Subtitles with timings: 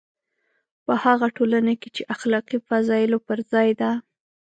[0.85, 3.91] په هغه ټولنه کې چې اخلاقي فضایلو پر ځای ده.